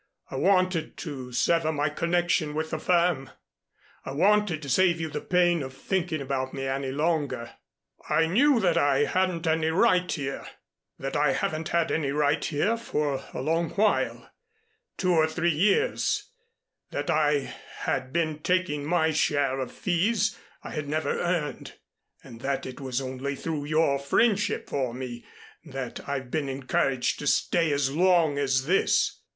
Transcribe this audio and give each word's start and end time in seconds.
I 0.31 0.35
wanted 0.35 0.97
to 0.97 1.31
sever 1.31 1.71
my 1.71 1.87
connection 1.89 2.55
with 2.55 2.71
the 2.71 2.79
firm. 2.79 3.29
I 4.03 4.13
wanted 4.13 4.63
to 4.63 4.67
save 4.69 4.99
you 4.99 5.09
the 5.09 5.21
pain 5.21 5.61
of 5.61 5.75
thinking 5.75 6.19
about 6.21 6.55
me 6.55 6.65
any 6.65 6.91
longer. 6.91 7.51
I 8.09 8.25
knew 8.25 8.65
I 8.67 9.05
hadn't 9.05 9.45
any 9.45 9.67
right 9.69 10.11
here, 10.11 10.47
that 10.97 11.15
I 11.15 11.33
haven't 11.33 11.69
had 11.69 11.91
any 11.91 12.09
right 12.11 12.43
here 12.43 12.77
for 12.77 13.23
a 13.31 13.41
long 13.43 13.69
while 13.75 14.27
two 14.97 15.13
or 15.13 15.27
three 15.27 15.53
years, 15.53 16.31
that 16.89 17.11
I 17.11 17.53
had 17.81 18.11
been 18.11 18.39
taking 18.39 18.83
my 18.83 19.11
share 19.11 19.59
of 19.59 19.71
fees 19.71 20.35
I 20.63 20.71
had 20.71 20.87
never 20.89 21.19
earned, 21.19 21.73
and 22.23 22.41
that 22.41 22.65
it 22.65 22.79
was 22.81 23.01
only 23.01 23.35
through 23.35 23.65
your 23.65 23.99
friendship 23.99 24.67
for 24.67 24.95
me 24.95 25.25
that 25.63 26.09
I've 26.09 26.31
been 26.31 26.49
encouraged 26.49 27.19
to 27.19 27.27
stay 27.27 27.71
as 27.71 27.95
long 27.95 28.39
as 28.39 28.65
this. 28.65 29.19